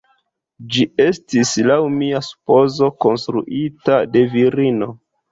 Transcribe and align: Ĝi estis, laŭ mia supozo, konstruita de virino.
Ĝi 0.75 0.85
estis, 1.03 1.49
laŭ 1.71 1.75
mia 1.97 2.21
supozo, 2.27 2.89
konstruita 3.05 3.99
de 4.15 4.23
virino. 4.33 4.89